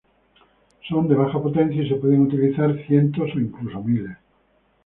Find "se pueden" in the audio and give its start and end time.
1.87-2.21